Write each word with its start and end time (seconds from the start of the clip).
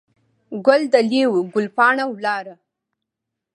ګل 0.65 0.81
دلې 0.93 1.23
وو، 1.31 1.39
ګل 1.53 1.67
پاڼه 1.77 2.05
ولاړه. 2.09 2.55